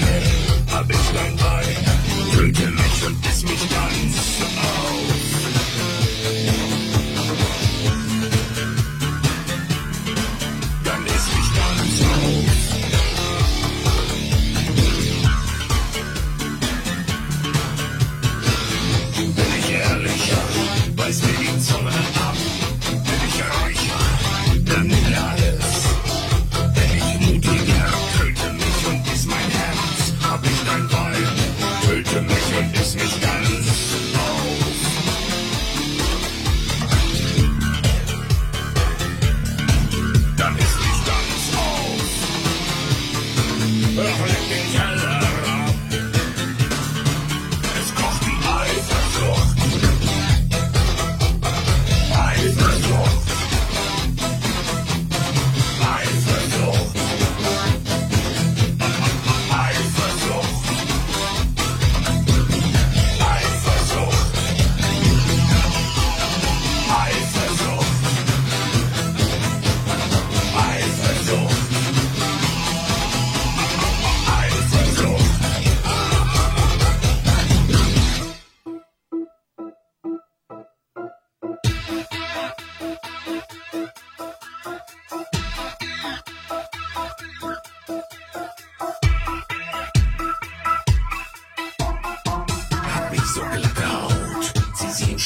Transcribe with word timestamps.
Bein, 0.00 0.74
hab 0.74 0.90
ich 0.90 0.96
dein 1.14 1.36
Bein, 1.36 1.76
töte 2.34 2.70
mich 2.70 3.06
und 3.06 3.22
biss 3.22 3.42
mich 3.42 3.68
dann. 3.68 4.01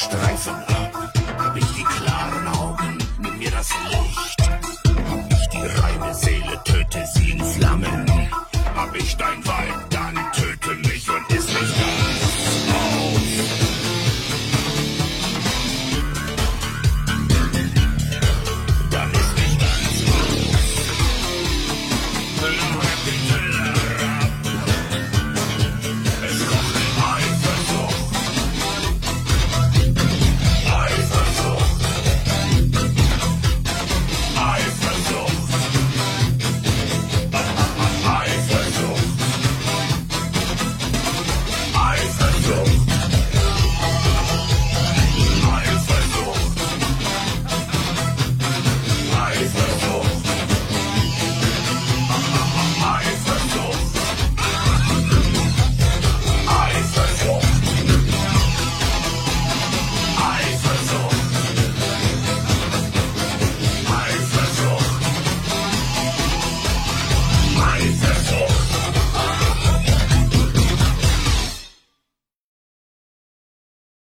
Streifen 0.07 0.53
ab. 0.67 0.86